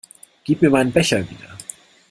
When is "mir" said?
0.63-0.71